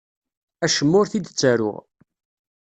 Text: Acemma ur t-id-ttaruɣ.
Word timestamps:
Acemma 0.65 0.95
ur 1.01 1.07
t-id-ttaruɣ. 1.11 1.77